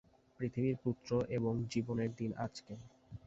পৃথিবীর 0.39 0.75
পুত্র 0.83 1.09
এবং 1.29 1.53
জীবনের 1.69 2.11
দিন 2.15 2.31
আজকে। 2.37 2.73